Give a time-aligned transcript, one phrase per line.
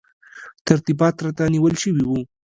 [0.67, 2.19] ترتیبات راته نیول شوي وو.